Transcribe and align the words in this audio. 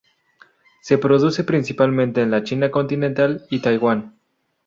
Se 0.81 0.97
produce 0.97 1.43
principalmente 1.43 2.23
en 2.23 2.31
la 2.31 2.41
China 2.43 2.71
continental 2.71 3.45
y 3.51 3.61
Taiwán. 3.61 4.15